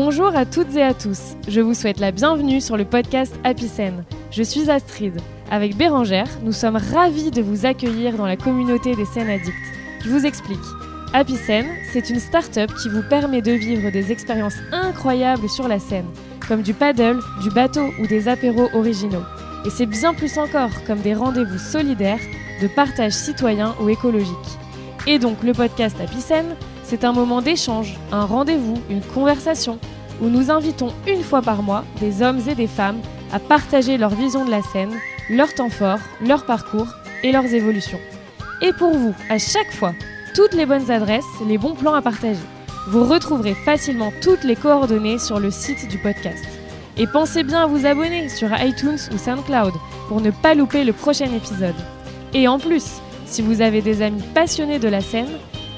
[0.00, 1.34] Bonjour à toutes et à tous.
[1.48, 3.68] Je vous souhaite la bienvenue sur le podcast Happy
[4.30, 5.20] Je suis Astrid.
[5.50, 9.56] Avec Bérangère, nous sommes ravis de vous accueillir dans la communauté des scènes addicts.
[10.04, 10.60] Je vous explique.
[11.12, 16.06] Happy c'est une start-up qui vous permet de vivre des expériences incroyables sur la scène,
[16.46, 19.24] comme du paddle, du bateau ou des apéros originaux.
[19.66, 22.22] Et c'est bien plus encore, comme des rendez-vous solidaires,
[22.62, 24.58] de partage citoyen ou écologique.
[25.08, 26.20] Et donc le podcast Happy
[26.88, 29.78] c'est un moment d'échange, un rendez-vous, une conversation,
[30.22, 34.14] où nous invitons une fois par mois des hommes et des femmes à partager leur
[34.14, 34.94] vision de la scène,
[35.28, 36.86] leur temps fort, leur parcours
[37.22, 38.00] et leurs évolutions.
[38.62, 39.92] Et pour vous, à chaque fois,
[40.34, 42.40] toutes les bonnes adresses, les bons plans à partager.
[42.88, 46.42] Vous retrouverez facilement toutes les coordonnées sur le site du podcast.
[46.96, 49.74] Et pensez bien à vous abonner sur iTunes ou SoundCloud
[50.08, 51.76] pour ne pas louper le prochain épisode.
[52.32, 52.84] Et en plus,
[53.26, 55.28] si vous avez des amis passionnés de la scène,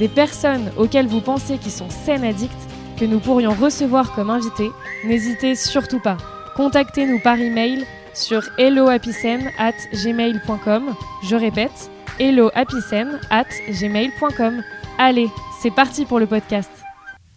[0.01, 2.51] des personnes auxquelles vous pensez qui sont scène addicts,
[2.99, 4.71] que nous pourrions recevoir comme invités,
[5.05, 6.17] n'hésitez surtout pas.
[6.57, 8.43] Contactez-nous par email sur
[9.93, 10.95] gmail.com.
[11.23, 14.63] Je répète, gmail.com.
[14.99, 15.29] Allez,
[15.61, 16.71] c'est parti pour le podcast.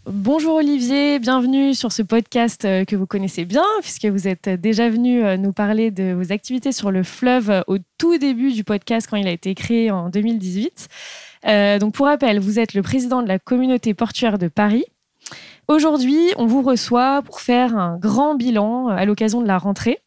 [0.06, 4.90] Bonjour Olivier, bienvenue sur ce podcast euh, que vous connaissez bien puisque vous êtes déjà
[4.90, 9.08] venu euh, nous parler de vos activités sur le fleuve au tout début du podcast
[9.10, 10.90] quand il a été créé en 2018.
[11.46, 14.86] Euh, donc pour rappel, vous êtes le président de la communauté portuaire de Paris.
[15.68, 20.00] Aujourd'hui, on vous reçoit pour faire un grand bilan euh, à l'occasion de la rentrée.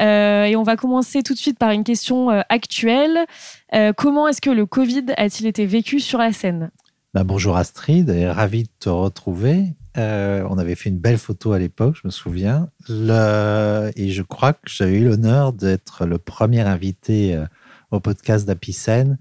[0.00, 3.24] Euh, et on va commencer tout de suite par une question actuelle.
[3.96, 6.70] comment est-ce que le Covid a-t-il été vécu sur la scène?
[7.14, 9.64] Bah, Bonjour Astrid, ravi de te retrouver.
[9.96, 12.68] on avait fait une belle photo à l'époque, je me souviens.
[12.90, 17.42] Et je crois que j'avais eu l'honneur d'être le premier invité
[17.90, 19.16] au podcast d'Apicène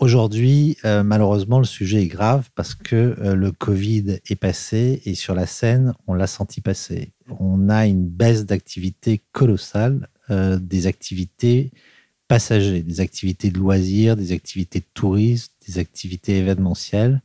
[0.00, 5.14] Aujourd'hui, euh, malheureusement, le sujet est grave parce que euh, le Covid est passé et
[5.14, 7.12] sur la scène, on l'a senti passer.
[7.38, 11.70] On a une baisse d'activité colossale, euh, des activités
[12.26, 17.22] passagers, des activités de loisirs, des activités de tourisme, des activités événementielles.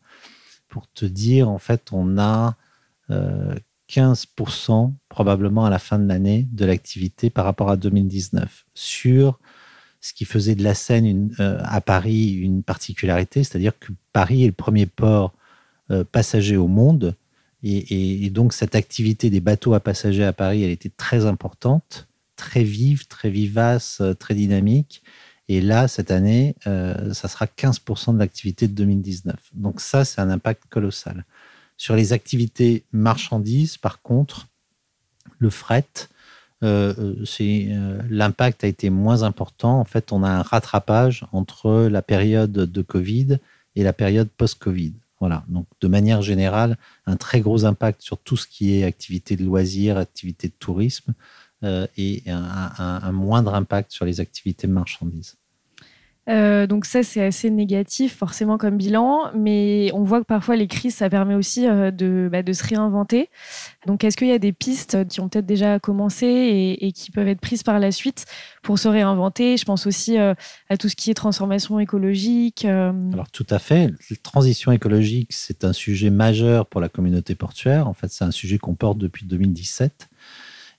[0.70, 2.56] Pour te dire, en fait, on a
[3.90, 9.40] 15% probablement à la fin de l'année de l'activité par rapport à 2019 sur
[10.04, 14.48] ce qui faisait de la Seine euh, à Paris une particularité, c'est-à-dire que Paris est
[14.48, 15.34] le premier port
[15.92, 17.16] euh, passager au monde.
[17.66, 22.64] Et, donc cette activité des bateaux à passagers à Paris, elle était très importante, très
[22.64, 25.04] vive, très vivace, euh, très dynamique.
[25.48, 29.36] Et là, cette année, ça sera 15% de l'activité de 2019.
[29.54, 31.26] Donc ça, c'est un impact colossal.
[31.76, 34.48] Sur les activités marchandises, par contre,
[35.40, 35.86] le fret,
[36.64, 39.80] l'impact a été moins important.
[39.80, 43.38] En fait, on a un rattrapage entre la période de Covid
[43.76, 44.94] et la période post-Covid.
[45.20, 45.44] Voilà.
[45.48, 49.44] Donc, de manière générale, un très gros impact sur tout ce qui est activité de
[49.44, 51.14] loisirs, activité de tourisme,
[51.98, 55.38] et un, moindre impact sur les activités de marchandises.
[56.30, 60.68] Euh, donc ça, c'est assez négatif forcément comme bilan, mais on voit que parfois les
[60.68, 63.30] crises, ça permet aussi euh, de, bah, de, se réinventer.
[63.88, 67.28] Donc est-ce qu'il y a des pistes qui ont peut-être déjà commencé et, qui peuvent
[67.28, 68.26] être prises par la suite
[68.62, 69.58] pour se réinventer?
[69.58, 70.34] Je pense aussi euh,
[70.70, 72.64] à tout ce qui est transformation écologique.
[72.66, 73.88] Alors tout à fait.
[74.10, 77.88] La transition écologique, c'est un sujet majeur pour la communauté portuaire.
[77.88, 80.10] En fait, c'est un sujet qu'on porte depuis 2017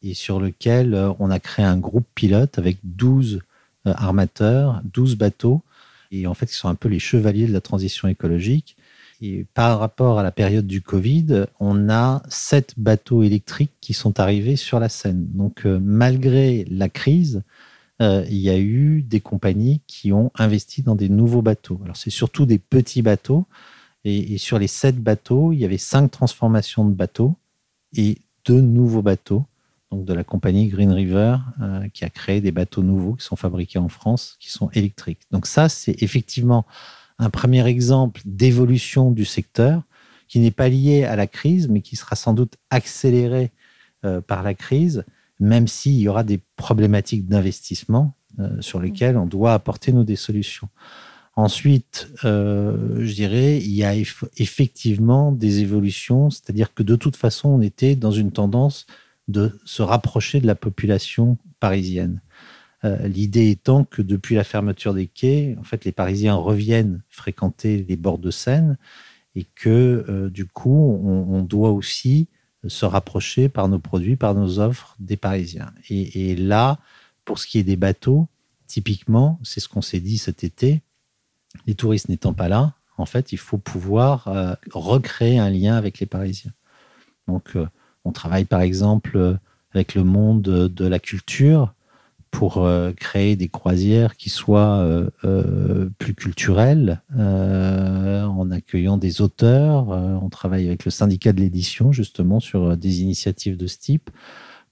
[0.02, 3.40] et sur lequel on a créé un groupe pilote avec 12 euh,
[3.84, 5.62] armateurs, 12 bateaux,
[6.14, 8.76] et en fait, ils sont un peu les chevaliers de la transition écologique.
[9.20, 14.20] Et par rapport à la période du Covid, on a sept bateaux électriques qui sont
[14.20, 15.26] arrivés sur la Seine.
[15.32, 17.42] Donc, euh, malgré la crise,
[18.02, 21.80] euh, il y a eu des compagnies qui ont investi dans des nouveaux bateaux.
[21.84, 23.46] Alors, c'est surtout des petits bateaux.
[24.04, 27.36] Et, et, sur les sept bateaux, il y avait cinq transformations de bateaux
[27.96, 29.46] et deux nouveaux bateaux
[29.96, 33.78] de la compagnie Green River, euh, qui a créé des bateaux nouveaux qui sont fabriqués
[33.78, 35.20] en France, qui sont électriques.
[35.30, 36.66] Donc ça, c'est effectivement
[37.18, 39.82] un premier exemple d'évolution du secteur
[40.26, 43.52] qui n'est pas lié à la crise, mais qui sera sans doute accéléré
[44.04, 45.04] euh, par la crise,
[45.38, 50.16] même s'il y aura des problématiques d'investissement euh, sur lesquelles on doit apporter nous des
[50.16, 50.68] solutions.
[51.36, 53.96] Ensuite, je dirais, il y a
[54.36, 58.86] effectivement des évolutions, c'est-à-dire que de toute façon, on était dans une tendance
[59.28, 62.20] de se rapprocher de la population parisienne.
[62.84, 67.84] Euh, l'idée étant que depuis la fermeture des quais, en fait, les Parisiens reviennent fréquenter
[67.88, 68.76] les bords de Seine
[69.34, 72.28] et que euh, du coup, on, doit aussi
[72.66, 75.72] se rapprocher par nos produits, par nos offres des Parisiens.
[75.88, 76.78] Et, là,
[77.24, 78.28] pour ce qui est des bateaux,
[78.66, 80.82] typiquement, c'est ce qu'on s'est dit cet été,
[81.66, 85.98] les touristes n'étant pas là, en fait, il faut pouvoir euh, recréer un lien avec
[86.00, 86.52] les Parisiens.
[87.26, 87.56] Donc,
[88.04, 89.38] on travaille par exemple
[89.72, 91.74] avec le monde de la culture
[92.30, 94.84] pour créer des croisières qui soient
[95.98, 99.88] plus culturelles, en accueillant des auteurs.
[99.88, 104.10] on travaille avec le syndicat de l'édition justement sur des initiatives de ce type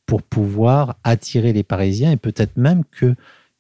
[0.07, 3.15] pour pouvoir attirer les Parisiens et peut-être même que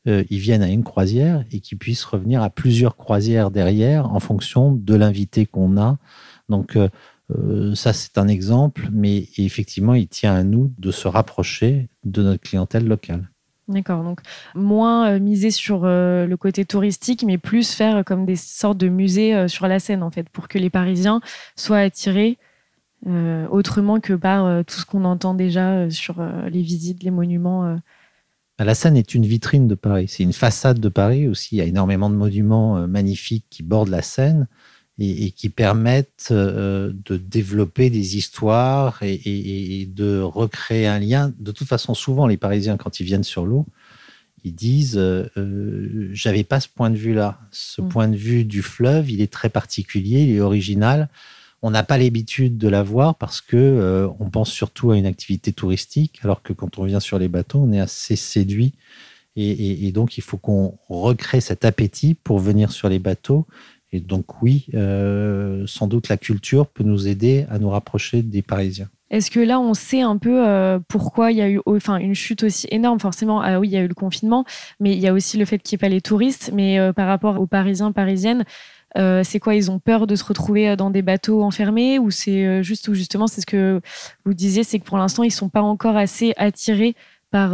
[0.08, 4.20] euh, ils viennent à une croisière et qu'ils puissent revenir à plusieurs croisières derrière en
[4.20, 5.98] fonction de l'invité qu'on a.
[6.48, 6.88] Donc euh,
[7.38, 12.22] euh, ça, c'est un exemple, mais effectivement, il tient à nous de se rapprocher de
[12.22, 13.28] notre clientèle locale.
[13.68, 14.20] D'accord, donc
[14.54, 19.68] moins miser sur le côté touristique, mais plus faire comme des sortes de musées sur
[19.68, 21.20] la Seine, en fait, pour que les Parisiens
[21.54, 22.38] soient attirés
[23.06, 26.16] autrement que par tout ce qu'on entend déjà sur
[26.50, 27.78] les visites, les monuments.
[28.64, 30.06] La Seine est une vitrine de Paris.
[30.08, 31.56] C'est une façade de Paris aussi.
[31.56, 34.46] Il y a énormément de monuments euh, magnifiques qui bordent la Seine
[34.98, 41.32] et, qui permettent euh, de développer des histoires et, de recréer un lien.
[41.38, 43.66] De toute façon, souvent, les Parisiens, quand ils viennent sur l'eau,
[44.44, 47.40] ils disent euh, J'avais pas ce point de vue-là.
[47.50, 47.88] Ce mm.
[47.88, 51.08] point de vue du fleuve, il est très particulier, il est original
[51.62, 55.06] on n'a pas l'habitude de la voir parce que euh, on pense surtout à une
[55.06, 58.74] activité touristique, alors que quand on vient sur les bateaux, on est assez séduit.
[59.34, 63.46] Et, donc, il faut qu'on recrée cet appétit pour venir sur les bateaux.
[63.92, 68.42] Et donc, oui, euh, sans doute la culture peut nous aider à nous rapprocher des
[68.42, 68.88] Parisiens.
[69.10, 72.14] Est-ce que là, on sait un peu euh, pourquoi il y a eu enfin, une
[72.14, 72.98] chute aussi énorme?
[72.98, 74.46] Forcément, ah oui, il y a eu le confinement,
[74.80, 76.50] mais il y a aussi le fait qu'il n'y ait pas les touristes.
[76.54, 78.44] Mais par rapport aux Parisiens, Parisiennes,
[78.98, 79.54] euh, c'est quoi?
[79.54, 81.98] Ils ont peur de se retrouver euh, dans des bateaux enfermés?
[81.98, 83.80] Ou c'est euh, juste ou justement c'est ce que
[84.24, 86.94] vous disiez, c'est que pour l'instant ils sont pas encore assez attirés
[87.30, 87.52] par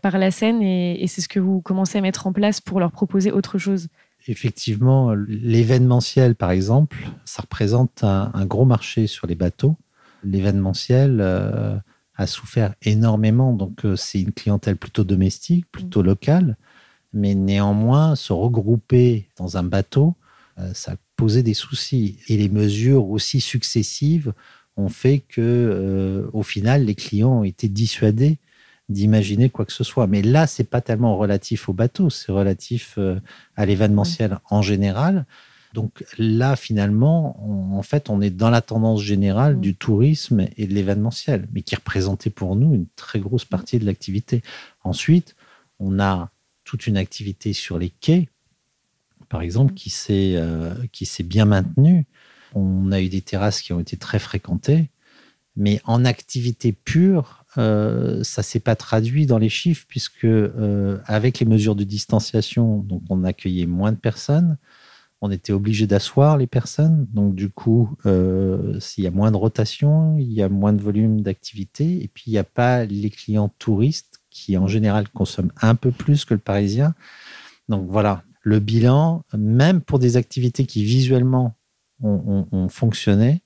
[0.00, 2.90] par la scène et, c'est ce que vous commencez à mettre en place pour leur
[2.92, 3.88] proposer autre chose?
[4.26, 9.76] Effectivement, l'événementiel par exemple, ça représente un, gros marché sur les bateaux.
[10.22, 11.20] L'événementiel
[12.14, 16.56] a souffert énormément, donc c'est une clientèle plutôt domestique, plutôt locale,
[17.14, 20.14] mais néanmoins se regrouper dans un bateau
[20.60, 22.18] euh, ça posait des soucis.
[22.28, 24.32] Et les mesures aussi successives
[24.76, 28.38] ont fait que, euh, au final, les clients ont été dissuadés
[28.88, 30.06] d'imaginer quoi que ce soit.
[30.06, 33.20] Mais là, c'est pas tellement relatif au bateau, c'est relatif euh,
[33.56, 35.26] à l'événementiel en général.
[35.74, 40.72] Donc là, finalement, en fait, on est dans la tendance générale du tourisme et de
[40.72, 44.42] l'événementiel, mais qui représentait pour nous une très grosse partie de l'activité.
[44.82, 45.36] Ensuite,
[45.78, 46.30] on a
[46.64, 48.28] toute une activité sur les quais
[49.28, 52.06] par exemple, qui s'est euh, qui s'est bien maintenu.
[52.54, 54.90] On a eu des terrasses qui ont été très fréquentées,
[55.56, 61.40] mais en activité pure, euh, ça s'est pas traduit dans les chiffres puisque euh, avec
[61.40, 64.58] les mesures de distanciation, donc on accueillait moins de personnes.
[65.20, 69.36] On était obligé d'asseoir les personnes, donc du coup, euh, s'il y a moins de
[69.36, 73.10] rotation, il y a moins de volume d'activité, et puis il n'y a pas les
[73.10, 76.94] clients touristes qui en général consomment un peu plus que le parisien.
[77.68, 81.56] Donc voilà, le bilan, même pour des activités qui visuellement
[82.00, 83.42] ont, fonctionné,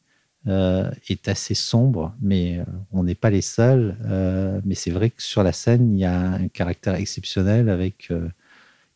[0.49, 3.97] euh, est assez sombre, mais euh, on n'est pas les seuls.
[4.06, 8.11] Euh, mais c'est vrai que sur la scène, il y a un caractère exceptionnel avec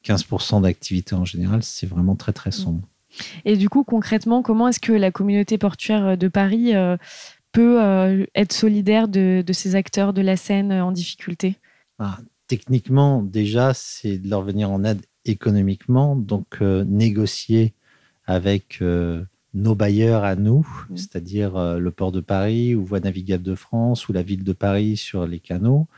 [0.05, 1.63] 15% d'activité en général.
[1.63, 2.83] C'est vraiment très, très sombre.
[3.45, 6.73] Et du coup, concrètement, comment est-ce que la communauté portuaire de Paris
[7.53, 11.57] peut être solidaire de, ces acteurs de la scène en difficulté?
[11.99, 17.73] Ah, Techniquement, déjà, c'est de leur venir en aide économiquement, donc négocier
[18.27, 18.81] avec
[19.57, 20.97] nos bailleurs à nous, mmh.
[20.97, 24.53] c'est-à-dire euh, le port de Paris ou Voie navigable de France ou la ville de
[24.53, 25.89] Paris sur les canaux,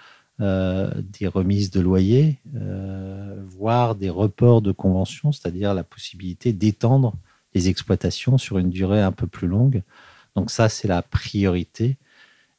[0.41, 2.39] des remises de loyers,
[3.49, 7.17] voire des reports de conventions, c'est-à-dire la possibilité d'étendre
[7.55, 9.83] les exploitations sur une durée un peu plus longue.
[10.37, 11.97] Donc ça, c'est la priorité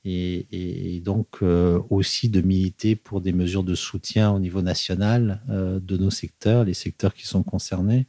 [0.05, 5.79] et, donc euh, aussi de militer pour des mesures de soutien au niveau national euh,
[5.79, 8.07] de nos secteurs, les secteurs qui sont concernés.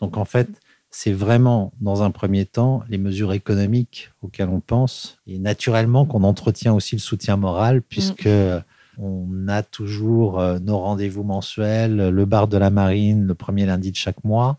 [0.00, 0.48] Donc en fait,
[0.90, 6.24] c'est vraiment dans un premier temps les mesures économiques auxquelles on pense et naturellement qu'on
[6.24, 8.62] entretient aussi le soutien moral puisque mm.
[8.98, 13.90] on a toujours euh, nos rendez-vous mensuels, le bar de la marine le premier lundi
[13.90, 14.58] de chaque mois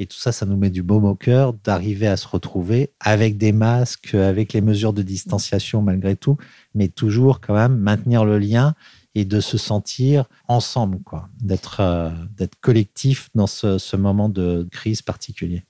[0.00, 3.36] et tout ça, ça nous met du baume au cœur d'arriver à se retrouver avec
[3.36, 6.38] des masques, avec les mesures de distanciation malgré tout,
[6.74, 8.74] mais toujours quand même maintenir le lien
[9.14, 15.02] et de se sentir ensemble, quoi, d'être euh, d'être collectif dans ce, moment de crise
[15.02, 15.64] particulier.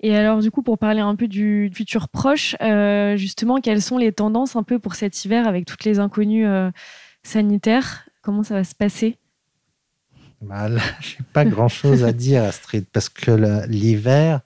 [0.00, 3.98] Et alors, du coup, pour parler un peu du futur proche, euh, justement, quelles sont
[3.98, 6.70] les tendances un peu pour cet hiver avec toutes les inconnues euh,
[7.22, 8.08] sanitaires?
[8.22, 9.16] Comment ça va se passer?
[10.40, 10.68] Bah,
[11.00, 14.40] je n'ai pas grand-chose à dire, Astrid, parce que l'hiver,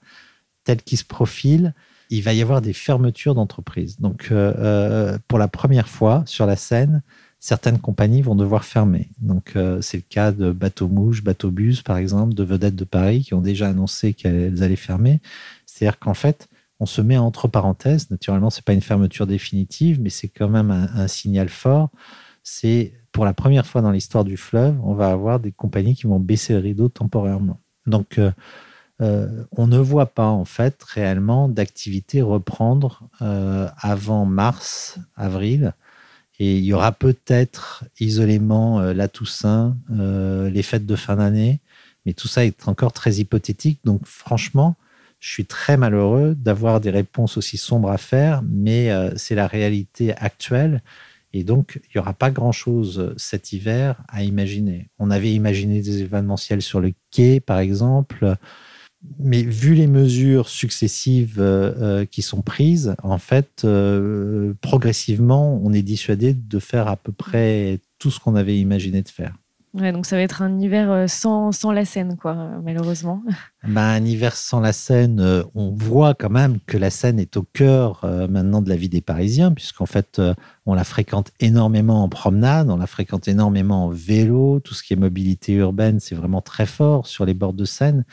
[0.63, 1.73] tel qu'il se profile,
[2.09, 3.99] il va y avoir des fermetures d'entreprises.
[3.99, 7.03] Donc, euh, pour la première fois sur la scène,
[7.43, 9.09] certaines compagnies vont devoir fermer.
[9.19, 12.85] Donc, euh, c'est le cas de Bateau Mouche, Bateau Bus, par exemple, de Vedettes de
[12.85, 15.19] Paris, qui ont déjà annoncé qu'elles allaient fermer.
[15.65, 16.47] C'est-à-dire qu'en fait,
[16.79, 18.09] on se met entre parenthèses.
[18.11, 21.89] Naturellement, c'est pas une fermeture définitive, mais c'est quand même un, signal fort.
[22.43, 26.07] C'est pour la première fois dans l'histoire du fleuve, on va avoir des compagnies qui
[26.07, 27.59] vont baisser le rideau temporairement.
[27.85, 28.19] Donc,
[29.01, 35.73] euh, on ne voit pas en fait réellement d'activité reprendre euh, avant mars, avril.
[36.39, 41.59] Et il y aura peut-être isolément euh, la Toussaint, les fêtes de fin d'année,
[42.05, 43.79] mais tout ça est encore très hypothétique.
[43.83, 44.75] Donc franchement,
[45.19, 50.13] je suis très malheureux d'avoir des réponses aussi sombres à faire, mais c'est la réalité
[50.17, 50.81] actuelle.
[51.31, 54.89] Et donc, il n'y aura pas grand-chose cet hiver à imaginer.
[54.99, 58.35] On avait imaginé des événementiels sur le quai, par exemple
[59.19, 65.73] mais vu les mesures successives euh, euh, qui sont prises, en fait, euh, progressivement, on
[65.73, 69.35] est dissuadé de faire à peu près tout ce qu'on avait imaginé de faire.
[69.73, 73.23] Donc ça va être un hiver sans, sans la Seine, quoi, malheureusement.
[73.63, 77.43] Ben, un hiver sans la Seine, on voit quand même que la Seine est au
[77.43, 80.21] cœur maintenant de la vie des Parisiens, puisqu'en fait,
[80.65, 84.93] on la fréquente énormément en promenade, on la fréquente énormément en vélo, tout ce qui
[84.93, 88.05] est mobilité urbaine, c'est vraiment très fort sur les bords de Seine.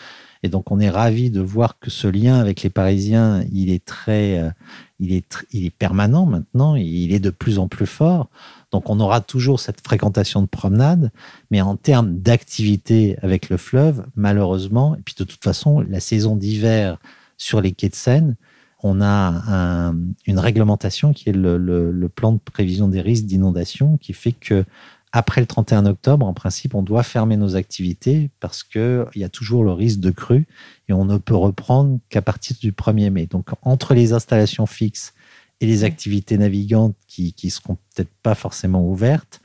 [0.43, 3.85] Et donc, on est ravi de voir que ce lien avec les Parisiens, il est
[3.85, 4.51] très, euh,
[4.99, 6.77] il est, il est permanent maintenant.
[6.77, 8.31] Il est de plus en plus fort.
[8.71, 11.11] Donc, on aura toujours cette fréquentation de promenade,
[11.51, 16.37] mais en termes d'activité avec le fleuve, malheureusement, et puis de toute façon, la saison
[16.37, 16.99] d'hiver
[17.37, 18.37] sur les quais de Seine,
[18.83, 19.93] on a
[20.27, 24.65] une réglementation qui est le, plan de prévision des risques d'inondation qui fait que
[25.13, 29.29] après le 31 octobre, en principe, on doit fermer nos activités parce qu'il y a
[29.29, 30.47] toujours le risque de crue
[30.89, 33.27] et on ne peut reprendre qu'à partir du 1er mai.
[33.27, 35.13] Donc, entre les installations fixes
[35.61, 39.41] et les activités navigantes qui ne seront peut-être pas forcément ouvertes,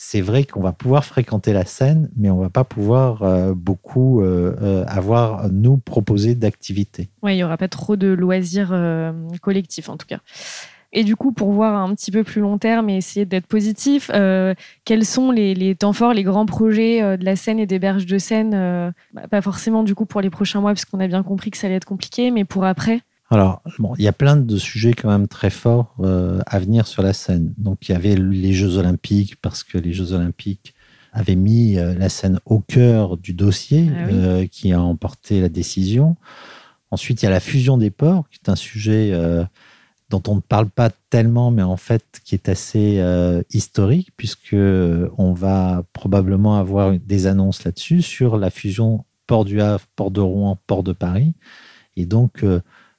[0.00, 4.20] c'est vrai qu'on va pouvoir fréquenter la Seine, mais on va pas pouvoir euh, beaucoup
[4.20, 7.08] euh, euh, avoir, nous, proposer d'activités.
[7.22, 8.72] Oui, il n'y aura pas trop de loisirs
[9.42, 10.20] collectifs, en tout cas.
[10.92, 14.10] Et du coup, pour voir un petit peu plus long terme et essayer d'être positif,
[14.14, 14.54] euh,
[14.84, 18.18] quels sont les, temps forts, les grands projets de la Seine et des berges de
[18.18, 21.22] Seine euh, bah, Pas forcément du coup pour les prochains mois, parce qu'on a bien
[21.22, 23.02] compris que ça allait être compliqué, mais pour après?
[23.30, 25.94] Alors, bon, il y a plein de sujets quand même très forts
[26.46, 27.52] à venir sur la Seine.
[27.58, 30.74] Donc, il y avait les Jeux Olympiques, parce que les Jeux Olympiques
[31.12, 36.16] avaient mis la Seine au cœur du dossier ah qui a emporté la décision.
[36.90, 39.12] Ensuite, il y a la fusion des ports, qui est un sujet
[40.10, 44.54] dont on ne parle pas tellement, mais en fait qui est assez euh, historique, puisque
[44.54, 50.10] euh, on va probablement avoir des annonces là-dessus sur la fusion Port du Havre, Port
[50.10, 51.34] de Rouen, Port de Paris.
[51.96, 52.44] Et donc,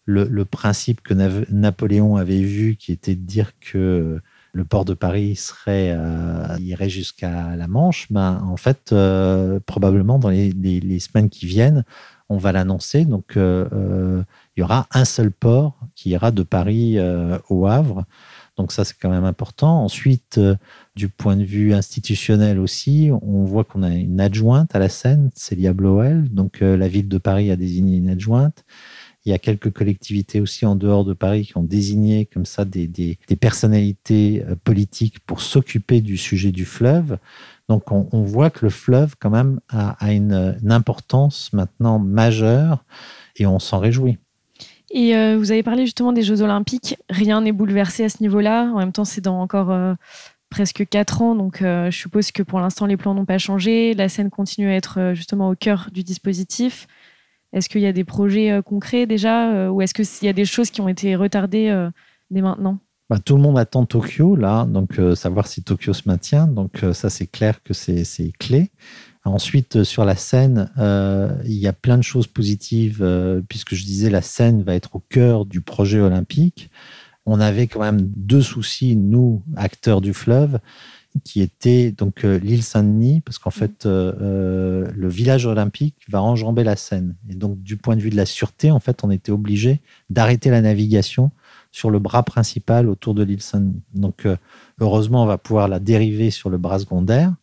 [0.10, 4.20] euh, le, principe que Napoléon avait vu, qui était de dire que
[4.52, 5.96] le port de Paris serait,
[6.60, 8.96] irait jusqu'à la Manche, ben, en fait,
[9.66, 11.86] probablement dans les, semaines qui viennent,
[12.30, 13.06] on va l'annoncer.
[13.06, 13.38] Donc,
[14.60, 18.04] il y aura un seul port qui ira de Paris euh, au Havre.
[18.58, 19.86] Donc ça, c'est quand même important.
[19.86, 20.58] Ensuite, euh,
[20.98, 25.30] du point de vue institutionnel aussi, on voit qu'on a une adjointe à la Seine,
[25.34, 26.28] Célia Bloel.
[26.28, 28.66] Donc euh, la ville de Paris a désigné une adjointe.
[29.26, 32.64] Il y a quelques collectivités aussi en dehors de Paris qui ont désigné comme ça
[32.66, 37.18] des, personnalités politiques pour s'occuper du sujet du fleuve.
[37.68, 42.84] Donc on, voit que le fleuve quand même a, une importance maintenant majeure
[43.36, 44.18] et on s'en réjouit.
[44.92, 46.98] Et euh, vous avez parlé justement des Jeux Olympiques.
[47.10, 48.72] Rien n'est bouleversé à ce niveau-là.
[48.74, 49.94] En même temps, c'est dans encore euh,
[50.50, 51.36] presque quatre ans.
[51.36, 53.94] Donc, euh, je suppose que pour l'instant, les plans n'ont pas changé.
[53.94, 56.88] La scène continue à être justement au cœur du dispositif.
[57.54, 60.70] Est-ce qu'il y a des projets concrets déjà Ou est-ce qu'il y a des choses
[60.70, 61.90] qui ont été retardées
[62.30, 62.80] dès maintenant?
[63.10, 66.48] Bah, tout le monde attend Tokyo, là, donc savoir si Tokyo se maintient.
[66.48, 68.70] Donc ça, c'est clair que c'est clé.
[69.26, 73.76] Ensuite, euh, sur la scène, euh, il y a plein de choses positives, euh, puisque
[73.76, 76.70] je disais la scène va être au cœur du projet olympique.
[77.26, 80.60] On avait quand même deux soucis, nous, acteurs du fleuve,
[81.24, 87.16] qui étaient donc l'île Saint-Denis, parce qu'en fait, le village olympique va enjamber la Seine.
[87.30, 90.50] Et donc, du point de vue de la sûreté, en fait, on était obligé d'arrêter
[90.50, 91.32] la navigation
[91.72, 93.82] sur le bras principal autour de l'île Saint-Denis.
[93.94, 94.28] Donc,
[94.80, 97.34] heureusement, on va pouvoir la dériver sur le bras secondaire.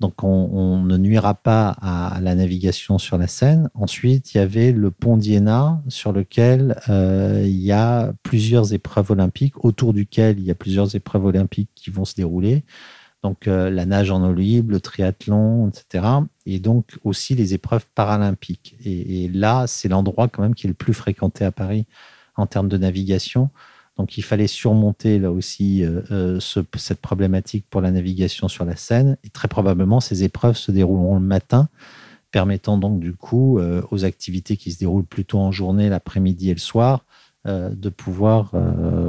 [0.00, 3.68] Donc, on, ne nuira pas à la navigation sur la Seine.
[3.74, 9.10] Ensuite, il y avait le pont d'Iéna, sur lequel euh, il y a plusieurs épreuves
[9.10, 12.64] olympiques, autour duquel il y a plusieurs épreuves olympiques qui vont se dérouler.
[13.24, 16.04] Donc, euh, la nage en eau libre, le triathlon, etc.
[16.46, 18.76] Et donc, aussi les épreuves paralympiques.
[18.84, 21.86] Et, et là, c'est l'endroit quand même qui est le plus fréquenté à Paris
[22.36, 23.50] en termes de navigation.
[23.98, 25.84] Donc il fallait surmonter là aussi
[26.40, 29.16] cette problématique pour la navigation sur la Seine.
[29.24, 31.68] Et très probablement, ces épreuves se dérouleront le matin,
[32.30, 36.60] permettant donc du coup aux activités qui se déroulent plutôt en journée, l'après-midi et le
[36.60, 37.04] soir,
[37.44, 38.52] de pouvoir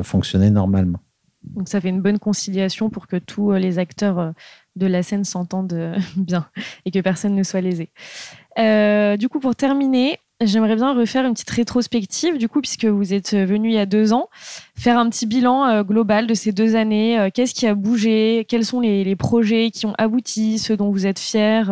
[0.04, 1.00] fonctionner normalement.
[1.44, 4.32] Donc ça fait une bonne conciliation pour que tous euh, les acteurs euh,
[4.76, 6.48] de la scène s'entendent euh, bien
[6.86, 7.90] et que personne ne soit lésé.
[9.18, 13.36] du coup, pour terminer, j'aimerais bien refaire une petite rétrospective, du coup, puisque vous êtes
[13.36, 14.30] venu il y a deux ans,
[14.76, 17.30] faire un petit bilan global de ces deux années.
[17.34, 21.06] Qu'est-ce qui a bougé Quels sont les, les, projets qui ont abouti, ceux dont vous
[21.06, 21.64] êtes fiers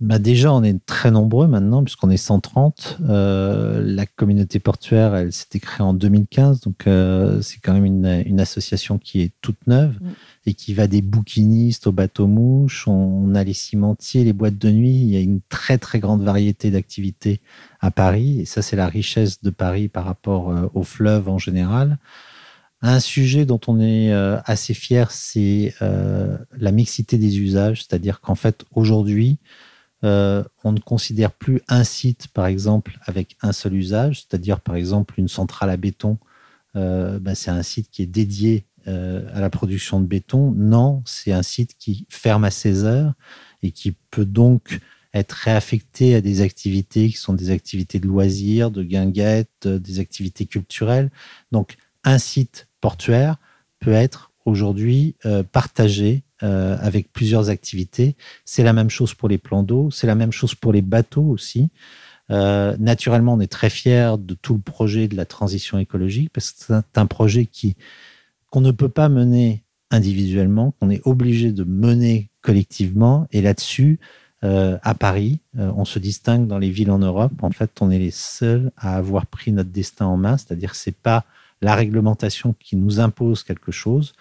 [0.00, 2.98] bah déjà, on est très nombreux maintenant, puisqu'on est 130.
[3.08, 8.24] Euh, la communauté portuaire, elle s'était créée en 2015, donc euh, c'est quand même une,
[8.26, 10.08] une, association qui est toute neuve mm.
[10.46, 12.88] et qui va des bouquinistes aux bateaux-mouches.
[12.88, 14.96] On, a les cimentiers, les boîtes de nuit.
[14.96, 17.40] Il y a une très très grande variété d'activités
[17.78, 21.38] à Paris, et ça, c'est la richesse de Paris par rapport euh, au fleuve en
[21.38, 21.98] général.
[22.82, 28.66] Un sujet dont on est assez fier, c'est la mixité des usages, c'est-à-dire qu'en fait,
[28.74, 29.38] aujourd'hui,
[30.04, 34.76] euh, on ne considère plus un site, par exemple, avec un seul usage, c'est-à-dire, par
[34.76, 36.18] exemple, une centrale à béton.
[36.76, 40.52] Euh, ben, c'est un site qui est dédié euh, à la production de béton.
[40.52, 43.14] Non, c'est un site qui ferme à 16 heures
[43.62, 44.80] et qui peut donc
[45.14, 50.44] être réaffecté à des activités qui sont des activités de loisirs, de guinguettes, des activités
[50.44, 51.10] culturelles.
[51.52, 53.36] Donc, un site portuaire
[53.78, 55.16] peut être aujourd'hui
[55.52, 58.16] partagé euh, avec plusieurs activités.
[58.44, 61.22] C'est la même chose pour les plans d'eau, c'est la même chose pour les bateaux
[61.22, 61.70] aussi.
[62.30, 66.50] Euh, naturellement, on est très fiers de tout le projet de la transition écologique parce
[66.50, 67.76] que c'est un projet qui
[68.50, 73.26] qu'on ne peut pas mener individuellement, qu'on est obligé de mener collectivement.
[73.30, 73.98] Et là-dessus,
[74.42, 77.32] euh, à Paris, on se distingue dans les villes en Europe.
[77.42, 80.96] En fait, on est les seuls à avoir pris notre destin en main, c'est-à-dire c'est
[80.96, 81.24] pas
[81.62, 84.12] la réglementation qui nous impose quelque chose,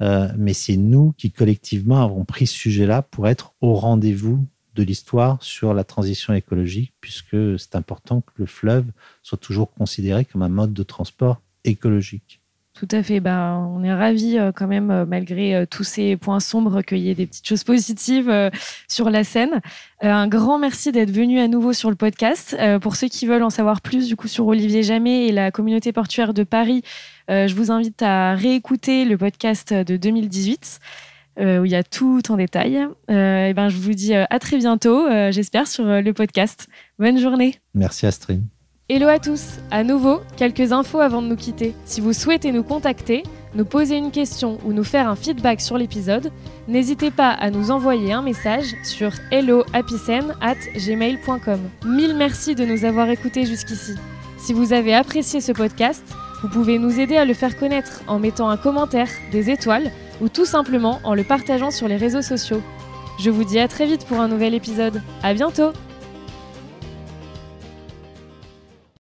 [0.00, 4.82] euh, mais c'est nous qui collectivement avons pris ce sujet-là pour être au rendez-vous de
[4.82, 8.86] l'histoire sur la transition écologique, puisque c'est important que le fleuve
[9.22, 12.41] soit toujours considéré comme un mode de transport écologique.
[12.82, 13.20] Tout à fait.
[13.20, 16.98] Ben, on est ravis euh, quand même, euh, malgré euh, tous ces points sombres, qu'il
[16.98, 18.50] y ait des petites choses positives
[18.88, 19.60] sur la scène.
[20.00, 22.56] un grand merci d'être venu à nouveau sur le podcast.
[22.80, 25.92] pour ceux qui veulent en savoir plus du coup sur Olivier Jamais et la communauté
[25.92, 26.82] portuaire de Paris,
[27.28, 30.80] je vous invite à réécouter le podcast de 2018.
[31.38, 32.84] où il y a tout en détail.
[33.08, 36.66] et ben, je vous dis à très bientôt, j'espère, sur le podcast.
[36.98, 37.60] Bonne journée.
[37.74, 38.42] Merci Astrid.
[38.88, 41.72] Hello à tous, à nouveau, quelques infos avant de nous quitter.
[41.84, 43.22] Si vous souhaitez nous contacter,
[43.54, 46.32] nous poser une question ou nous faire un feedback sur l'épisode,
[46.66, 51.60] n'hésitez pas à nous envoyer un message sur helloapicen@gmail.com.
[51.86, 53.94] Mille merci de nous avoir écoutés jusqu'ici.
[54.36, 56.02] Si vous avez apprécié ce podcast,
[56.42, 60.28] vous pouvez nous aider à le faire connaître en mettant un commentaire, des étoiles ou
[60.28, 62.60] tout simplement en le partageant sur les réseaux sociaux.
[63.20, 65.00] Je vous dis à très vite pour un nouvel épisode.
[65.22, 65.70] À bientôt!